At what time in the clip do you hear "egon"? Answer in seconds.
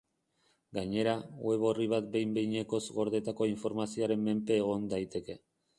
4.65-4.95